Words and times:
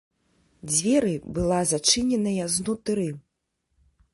Дзверы 0.69 1.11
была 1.35 1.59
зачыненая 1.73 2.45
знутры. 2.55 3.07